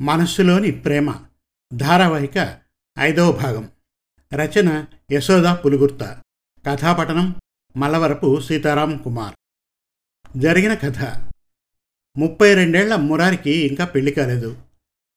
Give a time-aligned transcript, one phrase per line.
[0.00, 1.14] మనస్సులోని ప్రేమ
[1.74, 2.58] ధారావాహిక
[2.98, 3.68] ఐదవ భాగం.
[4.34, 6.22] రచన యశోద పులుగుర్త.
[6.68, 7.34] కథాపఠనం
[7.76, 9.34] మలవరపు సీతారాం కుమార్.
[10.38, 11.28] జరిగిన కథ.
[12.18, 14.56] ముప్పై రెండేళ్ళ మురారికి ఇంకా పెళ్ళి కాలేదు.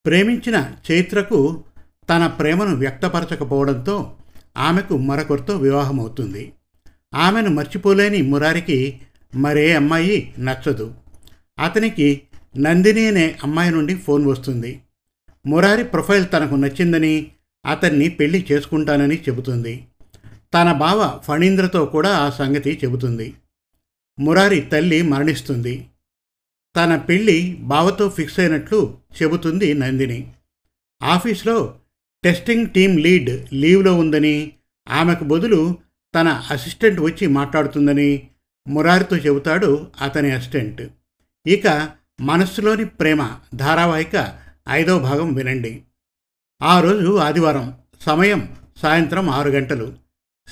[0.05, 1.63] ప్రేమించిన చైత్రకు
[2.09, 4.17] తన ప్రేమను వ్యక్తపరచకపోవడంతో
[4.57, 6.53] ఆమెకు మరొకరితో వివాహమవుతుంది.
[7.15, 9.01] ఆమెను మర్చిపోలేని మురారికి
[9.35, 10.95] మరే అమ్మాయి నచ్చదు.
[11.63, 12.26] అతనికి
[12.57, 14.81] నందిని అనే అమ్మాయి నుండి ఫోన్ వస్తుంది.
[15.45, 17.31] మురారి ప్రొఫైల్ తనకు నచ్చిందని
[17.65, 19.87] అతన్ని పెళ్ళి చేసుకుంటానని చెబుతుంది.
[20.53, 23.33] తన బావ ఫణీంద్రతో కూడా ఆ సంగతి చెబుతుంది.
[24.19, 25.87] మురారి తల్లి మరణిస్తుంది.
[26.75, 30.31] తన పెళ్ళి బావతో ఫిక్స్ అయినట్లు చెబుతుంది నందిని.
[31.03, 31.79] ఆఫీస్లో
[32.23, 34.51] టెస్టింగ్ టీం లీడ్ లీవ్లో ఉందని
[34.89, 35.77] ఆమెకు బదులు
[36.15, 38.27] తన అసిస్టెంట్ వచ్చి మాట్లాడుతుందని
[38.67, 40.81] మురారితో చెబుతాడు అతని అసిస్టెంట్.
[41.47, 41.89] ఇక
[42.21, 44.37] మనస్సులోని ప్రేమ ధారావాహిక
[44.69, 45.81] ఐదో భాగం వినండి.
[46.63, 49.93] ఆ రోజు ఆదివారం సమయం సాయంత్రం ఆరు గంటలు.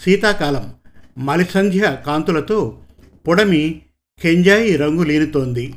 [0.02, 0.76] శీతాకాలం
[1.18, 2.82] మలిసంధ్య కాంతులతో
[3.28, 3.82] పొడమి
[4.22, 5.74] కెంజాయి రంగు లీనుతోంది.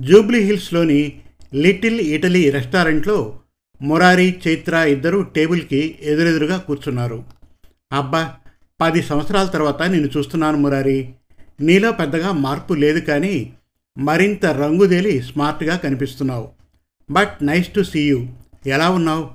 [0.00, 1.22] జూబ్లీ హిల్స్లోని
[1.54, 3.40] లిటిల్ ఇటలీ రెస్టారెంట్లో
[3.82, 7.24] మురారి చైత్ర ఇద్దరు టేబుల్కి ఎదురెదురుగా కూర్చున్నారు.
[7.92, 8.34] అబ్బా
[8.80, 11.12] పది సంవత్సరాల తర్వాత నిన్ను చూస్తున్నాను మురారి.
[11.60, 13.52] నీలో పెద్దగా మార్పు లేదు కానీ
[13.98, 16.50] మరింత రంగుదేలి స్మార్ట్గా కనిపిస్తున్నావు.
[17.10, 18.26] But nice to see you.
[18.66, 19.30] ఎలా ఉన్నావు?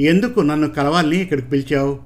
[0.00, 2.02] ఎందుకు నన్ను కలవాలని ఇక్కడికి పిలిచావు?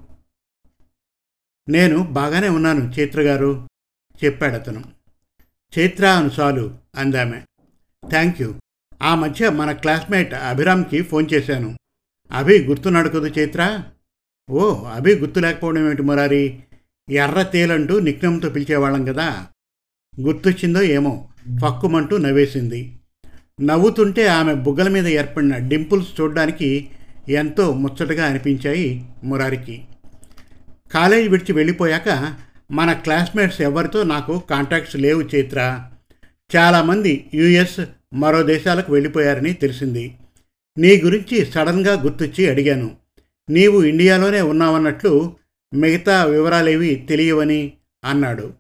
[1.69, 3.69] నేను బాగానే ఉన్నాను చైత్ర గారు
[4.25, 4.85] చెప్పాడు అతను.
[5.79, 7.41] చైత్ర అనుసాలు అందామె.
[8.09, 8.55] Thank you.
[9.03, 11.77] ఆ మధ్య మన క్లాస్మేట్ అభిరామ్కి ఫోన్ చేశాను.
[12.33, 13.83] అభి గుర్తున్నాడు కదా చైత్ర?
[14.51, 16.63] ఓ అభి గుర్తు లేకపోవడం ఏమిటి మురారి?
[17.11, 19.47] ఎర్ర తేలంటూ నిక్నంతో పిలిచేవాళ్ళం కదా.
[20.21, 21.29] గుర్తొచ్చిందో ఏమో.
[21.63, 22.93] ఫక్కుమంటూ నవ్వేసింది.
[23.61, 26.89] నవ్వుతుంటే ఆమె బుగ్గల మీద ఏర్పడిన డింపుల్స్ చూడడానికి
[27.29, 29.83] ఎంతో ముచ్చటగా అనిపించాయి మురారికి.
[30.95, 32.35] కాలేజీ విడిచి వెళ్ళిపోయాక
[32.71, 35.81] మన క్లాస్మేట్స్ ఎవరితో నాకు కాంటాక్ట్స్ లేవు చైత్ర.
[36.57, 37.81] చాలామంది యుఎస్
[38.15, 40.15] మరో దేశాలకు వెళ్ళిపోయారని తెలిసింది.
[40.79, 42.97] నీ గురించి సడన్గా గుర్తొచ్చి అడిగాను.
[43.51, 45.37] నీవు ఇండియాలోనే ఉన్నావన్నట్లు
[45.75, 47.73] మిగతా వివరాలేవి తెలియవని
[48.05, 48.60] అన్నాడు.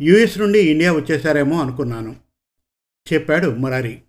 [0.00, 2.16] యుఎస్ నుండి ఇండియా వచ్చేశారేమో అనుకున్నాను.
[3.12, 4.02] చెప్పాడు మురారి.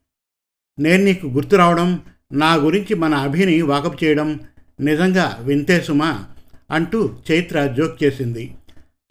[0.80, 2.02] నేను నీకు గుర్తు రావడం
[2.32, 4.40] నా గురించి మన అభిని వాకప్ చేయడం
[4.80, 6.26] నిజంగా వింతే సుమా
[6.72, 8.56] అంటూ చైత్ర జోక్ చేసింది.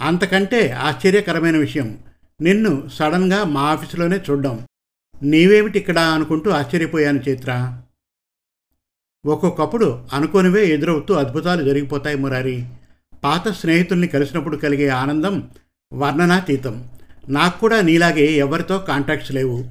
[0.00, 1.98] అంతకంటే ఆశ్చర్యకరమైన విషయం
[2.40, 4.66] నిన్ను సడన్గా మా ఆఫీసులోనే చూడ్డం.
[5.22, 7.78] నీవేమిటి ఇక్కడ అనుకుంటూ ఆశ్చర్యపోయాను చైత్ర.
[9.26, 12.66] ఒక్కొక్కప్పుడు అనుకోనివే ఎదురవుతూ అద్భుతాలు జరిగిపోతాయి మురారి.
[13.24, 15.50] పాత స్నేహితుల్ని కలిసినప్పుడు కలిగే ఆనందం
[15.92, 16.88] వర్ణనాతీతం.
[17.28, 19.64] నాకు కూడా నీలాగే ఎవరితో కాంటాక్ట్స్ లేవు.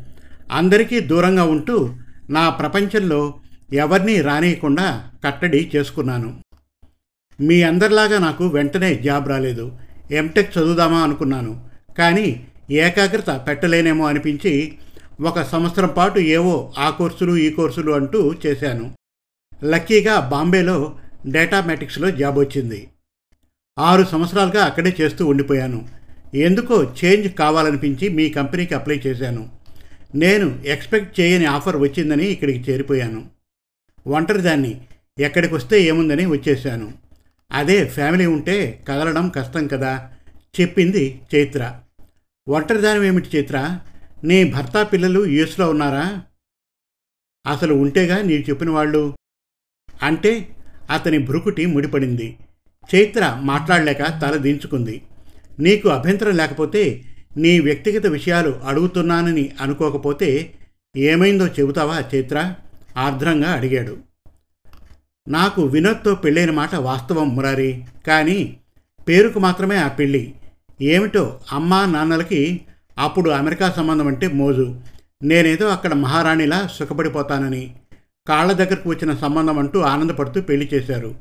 [0.52, 1.96] అందరికీ దూరంగా ఉంటూ
[2.30, 3.34] నా ప్రపంచంలో
[3.74, 6.44] ఎవరిని రానియకుండా కట్టడి చేసుకున్నాను.
[7.42, 9.72] మీ అందరిలాగా నాకు వెంటనే జాబ్ రాలేదు.
[10.12, 11.70] ఎంటెక్ చదువుదామా అనుకున్నాను.
[11.98, 14.78] కానీ ఏకాగ్రత పెట్టలేనేమో అనిపించి
[15.22, 18.96] ఒక సంవత్సరం పాటు ఏవో ఆ కోర్సులు ఈ కోర్సులు అంటూ చేశాను.
[19.64, 22.88] లక్కీగా బాంబేలో డేటామెటిక్స్లో జాబ్ వచ్చింది.
[23.80, 26.03] ఆరు సంవత్సరాలుగా అక్కడే చేస్తూ ఉండిపోయాను.
[26.36, 29.50] ఎందుకో చేంజ్ కావాలనిపించి మీ కంపెనీకి అప్లై చేశాను.
[30.16, 33.26] నేను ఎక్స్పెక్ట్ చేయని ఆఫర్ వచ్చిందని ఇక్కడికి చేరిపోయాను.
[34.08, 34.82] ఒంటరిదాన్ని
[35.20, 36.94] ఎక్కడికి వస్తే ఏముందని వచ్చేసాను
[37.52, 40.12] అదే ఫ్యామిలీ ఉంటే కదలడం కష్టం కదా
[40.62, 41.80] చెప్పింది చైత్ర.
[42.50, 43.80] ఒంటరిదానం ఏమిటి చైత్ర?
[44.24, 46.24] నీ భర్త పిల్లలు యూఎస్లో ఉన్నారా?
[47.48, 49.14] అసలు ఉంటేగా నీవు చెప్పిన వాళ్ళు.
[50.04, 50.56] అంటే
[50.90, 52.38] అతని భ్రుకుటి ముడిపడింది.
[52.96, 55.02] చైత్ర మాట్లాడలేక తల దించుకుంది.
[55.60, 57.04] నీకు అభ్యంతరం లేకపోతే
[57.38, 60.54] నీ వ్యక్తిగత విషయాలు అడుగుతున్నానని అనుకోకపోతే
[60.98, 62.54] ఏమైందో చెబుతావా చైత్ర?
[62.98, 63.98] ఆర్ద్రంగా అడిగాడు.
[65.28, 67.84] నాకు వినోద్తో పెళ్ళైన మాట వాస్తవం మురారి.
[68.08, 68.58] కానీ
[69.08, 70.34] పేరుకు మాత్రమే ఆ పెళ్ళి.
[70.82, 72.62] ఏమిటో అమ్మా నాన్నలకి
[72.98, 74.82] అప్పుడు అమెరికా సంబంధం అంటే మోజు.
[75.24, 77.76] నేనేదో అక్కడ మహారాణిలా సుఖపడిపోతానని
[78.28, 81.16] కాళ్ళ దగ్గరకు వచ్చిన సంబంధం అంటూ ఆనందపడుతూ పెళ్ళి చేశారు.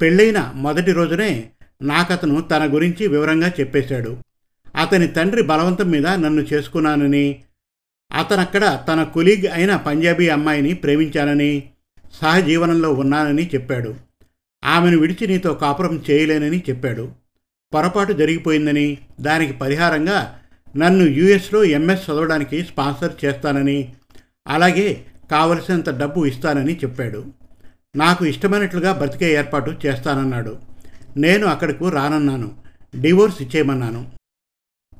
[0.00, 1.50] పెళ్ళైన మొదటి రోజునే
[1.82, 4.16] నాకతను తన గురించి వివరంగా చెప్పేశాడు.
[4.76, 7.42] అతని తండ్రి బలవంతం మీద నన్ను చేసుకున్నానని
[8.12, 11.70] అతనక్కడ తన కొలీగ్ అయిన పంజాబీ అమ్మాయిని ప్రేమించానని
[12.22, 13.94] సహజీవనంలో ఉన్నానని చెప్పాడు.
[14.64, 17.12] ఆమెను విడిచి నీతో కాపురం చేయలేనని చెప్పాడు.
[17.74, 20.40] పొరపాటు జరిగిపోయిందని దానికి పరిహారంగా
[20.76, 23.92] నన్ను యుఎస్లో ఎంఎస్ చదవడానికి స్పాన్సర్ చేస్తానని
[24.46, 27.24] అలాగే కావలసినంత డబ్బు ఇస్తానని చెప్పాడు.
[27.96, 30.69] నాకు ఇష్టమైనట్లుగా బ్రతికే ఏర్పాటు చేస్తానన్నాడు.
[31.16, 32.54] నేను అక్కడకు రానన్నాను.
[33.00, 34.12] డివోర్స్ ఇచ్చేయమన్నాను.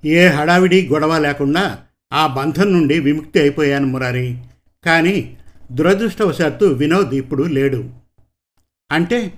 [0.05, 4.45] ఏ హడావిడి గొడవ లేకుండా ఆ బంధం నుండి విముక్తి అయిపోయాను మురారి.
[4.85, 5.37] కానీ
[5.73, 7.91] దురదృష్టవశాత్తు వినోద్ ఇప్పుడు లేడు.
[8.93, 9.33] అంటే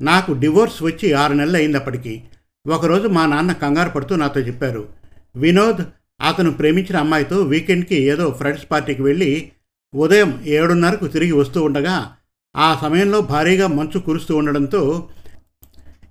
[0.00, 2.22] నాకు డివోర్స్ వచ్చి ఆరు నెలలు అయిందప్పటికీ.
[2.66, 4.88] ఒకరోజు మా నాన్న కంగారు పడుతూ నాతో చెప్పారు.
[5.36, 5.82] వినోద్
[6.28, 9.52] అతను ప్రేమించిన అమ్మాయితో వీకెండ్కి ఏదో ఫ్రెండ్స్ పార్టీకి వెళ్ళి
[9.94, 12.16] ఉదయం ఏడున్నరకు తిరిగి వస్తూ ఉండగా
[12.56, 15.08] ఆ సమయంలో భారీగా మంచు కురుస్తూ ఉండడంతో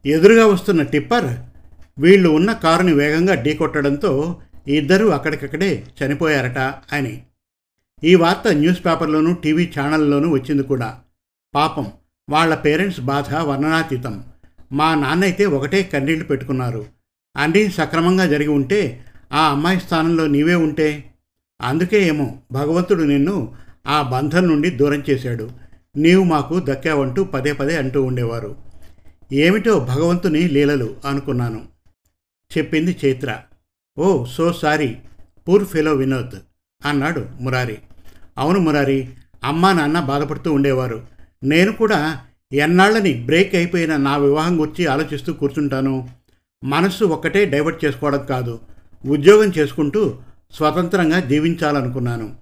[0.06, 1.26] ఎదురుగా వస్తున్న టిప్పర్
[2.00, 6.58] వీళ్ళు ఉన్న కారుని వేగంగా ఢీకొట్టడంతో ఇద్దరూ అక్కడికక్కడే చనిపోయారట
[6.94, 7.24] అని.
[8.04, 10.98] ఈ వార్త న్యూస్ పేపర్లోనూ టీవీ ఛానల్లోనూ వచ్చింది కూడా.
[11.56, 11.92] పాపం
[12.30, 14.24] వాళ్ళ పేరెంట్స్ బాధ వర్ణనాతీతం.
[14.72, 16.86] మా నాన్నైతే ఒకటే కన్నీళ్ళు పెట్టుకున్నారు.
[17.38, 21.04] అన్నీ సక్రమంగా జరిగి ఉంటే ఆ అమ్మాయి స్థానంలో నీవే ఉంటే?
[21.62, 23.56] అందుకే ఏమో భగవంతుడు నిన్ను
[23.88, 25.50] ఆ బంధం నుండి దూరం చేశాడు.
[25.98, 28.69] నీవు మాకు దక్కావంటూ పదే పదే అంటూ ఉండేవారు.
[29.32, 31.66] ఏమిటో భగవంతుని లీలలు అనుకున్నాను.
[32.58, 33.38] చెప్పింది Chaitra.
[34.00, 34.98] Oh so sorry.
[35.48, 36.36] Poor fellow Vinod
[36.86, 37.78] అన్నాడు మురారి.
[38.38, 39.10] అవును మురారి
[39.44, 41.08] అమ్మా నాన్న బాధపడుతూ ఉండేవారు.
[41.44, 42.22] నేను కూడా
[42.54, 46.10] ఎన్నాళ్ళని బ్రేక్ అయిపోయిన నా వివాహం గురించి ఆలోచిస్తూ కూర్చుంటాను.
[46.64, 48.60] మనస్సు ఒక్కటే డైవర్ట్ చేసుకోవడం కాదు.
[49.06, 50.18] ఉద్యోగం చేసుకుంటూ
[50.52, 52.36] స్వతంత్రంగా జీవించాలనుకున్నాను.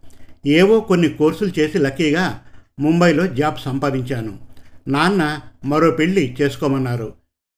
[0.47, 2.41] ఏవో కొన్ని కోర్సులు చేసి లక్కీగా
[2.79, 4.39] ముంబైలో జాబ్ సంపాదించాను.
[4.87, 7.13] నాన్న మరో పెళ్ళి చేసుకోమన్నారు.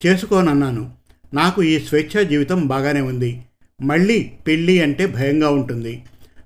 [0.05, 0.93] చేసుకోనన్నాను.
[1.33, 3.45] నాకు ఈ స్వేచ్ఛ జీవితం బాగానే ఉంది.
[3.81, 6.03] మళ్ళీ పెళ్ళి అంటే భయంగా ఉంటుంది.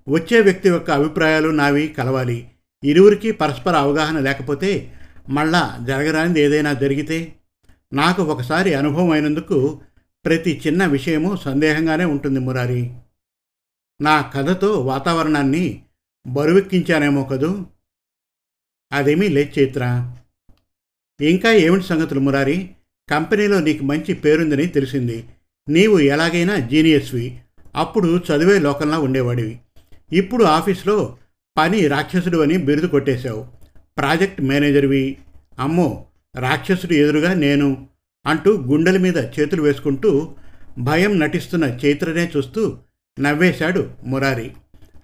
[0.10, 2.50] వచ్చే వ్యక్తి యొక్క అభిప్రాయాలు నావి కలవాలి.
[2.84, 4.94] ఇరువురికి పరస్పర అవగాహన లేకపోతే
[5.30, 7.36] మళ్ళా జరగరానిది ఏదైనా జరిగితే?
[7.94, 9.82] నాకు ఒకసారి అనుభవం అయినందుకు
[10.26, 12.94] ప్రతి చిన్న విషయము సందేహంగానే ఉంటుంది మురారి.
[14.02, 15.82] నా కథతో వాతావరణాన్ని
[16.28, 17.66] బరువెక్కించానేమో కదూ?
[18.92, 20.16] అదేమీ లేదు చైత్ర.
[21.22, 22.70] ఇంకా ఏమిటి సంగతులు మురారి?
[23.10, 25.26] కంపెనీలో నీకు మంచి పేరుందని తెలిసింది.
[25.70, 27.40] నీవు ఎలాగైనా జీనియస్వి.
[27.76, 29.60] అప్పుడు చదివే లోకంలా ఉండేవాడివి.
[30.14, 31.18] ఇప్పుడు ఆఫీస్లో
[31.58, 33.48] పని రాక్షసుడు అని బిరుదు కొట్టేశావు.
[33.98, 35.18] ప్రాజెక్ట్ మేనేజర్వి.
[35.60, 36.06] అమ్మో
[36.36, 37.88] రాక్షసుడు ఎదురుగా నేను
[38.26, 40.36] అంటూ గుండెల మీద చేతులు వేసుకుంటూ
[40.78, 42.78] భయం నటిస్తున్న చైత్రనే చూస్తూ
[43.20, 44.52] నవ్వేశాడు మురారి.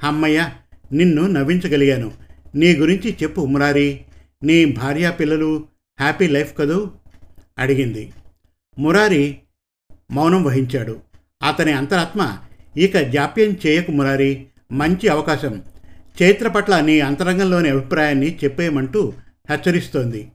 [0.03, 0.50] అమ్మయ్య
[0.91, 2.12] నిన్ను నవ్వించగలిగాను.
[2.55, 4.01] నీ గురించి చెప్పు మురారి.
[4.44, 5.67] నీ భార్యా పిల్లలు
[6.00, 6.92] హ్యాపీ లైఫ్ కదూ?
[7.60, 8.13] అడిగింది.
[8.80, 9.38] మురారి
[10.12, 11.00] మౌనం వహించాడు.
[11.48, 12.38] అతని అంతరాత్మ
[12.78, 14.46] ఇక జాప్యం చేయకు మురారి.
[14.72, 15.63] మంచి అవకాశం.
[16.24, 19.13] చైత్ర పట్ల నీ అంతరంగంలోని అభిప్రాయాన్ని చెప్పేయమంటూ
[19.50, 20.31] హెచ్చరిస్తోంది.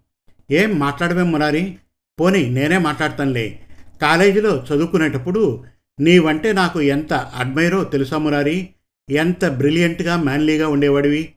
[0.51, 1.77] ఏం మాట్లాడమే మురారి?
[2.21, 3.61] పోనీ నేనే మాట్లాడతానులే.
[4.03, 5.65] కాలేజీలో చదువుకునేటప్పుడు
[6.01, 8.69] నీవంటే నాకు ఎంత అడ్మైరో తెలుసా మురారి?
[9.11, 11.33] ఎంత బ్రిలియంట్గా మ్యాన్లీగా ఉండేవాడివి?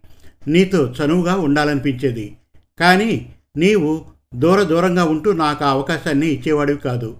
[0.48, 2.38] నీతో చనువుగా ఉండాలనిపించేది.
[2.80, 7.18] కానీ నీవు దూర దూరంగా ఉంటూ నాకు ఆ అవకాశాన్ని ఇచ్చేవాడివి కాదు.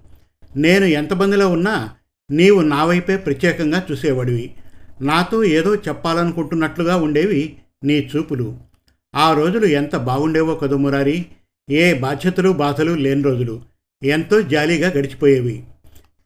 [0.56, 1.90] నేను ఎంతమందిలో ఉన్నా
[2.32, 4.54] నీవు నా వైపే ప్రత్యేకంగా చూసేవాడివి.
[5.02, 8.58] నాతో ఏదో చెప్పాలనుకుంటున్నట్లుగా ఉండేవి నీ చూపులు.
[9.16, 11.26] ఆ రోజులు ఎంత బాగుండేవో కదు మురారి.
[11.70, 13.62] ఏ బాధ్యతలు బాధలు లేని రోజులు.
[14.04, 15.64] ఎంతో జాలీగా గడిచిపోయేవి.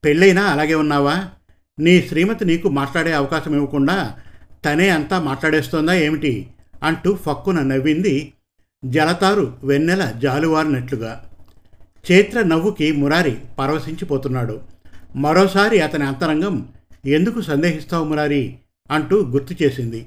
[0.06, 1.26] పెళ్ళైనా అలాగే ఉన్నావా?
[1.80, 4.16] నీ శ్రీమతి నీకు మాట్లాడే అవకాశం ఇవ్వకుండా
[4.66, 6.48] తనే అంతా మాట్లాడేస్తోందా ఏమిటి?
[6.84, 8.34] అంటూ ఫక్కున నవ్వింది
[8.86, 11.30] జలతారు వెన్నెల జాలువారినట్లుగా.
[12.12, 14.62] చైత్ర నవ్వుకి మురారి పరవశించిపోతున్నాడు.
[15.16, 16.68] మరోసారి అతని అంతరంగం
[17.06, 18.56] ఎందుకు సందేహిస్తావు మురారి
[18.92, 20.06] అంటూ గుర్తు చేసింది.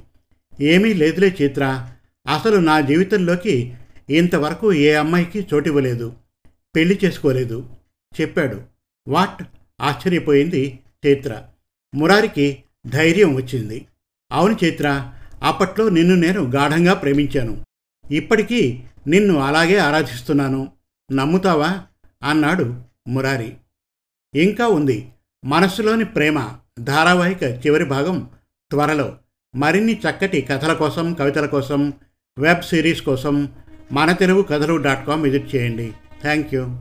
[0.60, 1.88] ఏమీ లేదులే చైత్ర
[2.34, 3.74] అసలు నా జీవితంలోకి
[4.10, 6.12] ఇంతవరకు ఏ అమ్మాయికి చోటివ్వలేదు
[6.76, 7.68] పెళ్ళి చేసుకోలేదు
[8.20, 8.60] చెప్పాడు.
[9.08, 9.42] వాట్?
[9.80, 11.42] ఆశ్చర్యపోయింది చైత్ర
[11.94, 13.86] మురారికి ధైర్యం వచ్చింది.
[14.32, 15.10] అవును చైత్ర
[15.42, 17.63] అప్పట్లో నిన్ను నేను గాఢంగా ప్రేమించాను.
[18.10, 20.72] ఇప్పటికీ నిన్ను అలాగే ఆరాధిస్తున్నాను.
[21.12, 21.80] నమ్ముతావా?
[22.22, 23.56] అన్నాడు మురారి.
[24.34, 25.10] ఇంకా ఉంది.
[25.44, 28.30] మనస్సులోని ప్రేమ ధారావాహిక చివరి భాగం
[28.70, 29.16] త్వరలో.
[29.56, 31.92] మరిన్ని చక్కటి కథల కోసం కవితల కోసం
[32.38, 33.48] వెబ్ సిరీస్ కోసం
[33.92, 35.92] మన తెలుగు కథలు డాట్ కామ్ విజిట్ చేయండి.
[36.22, 36.80] Thank you.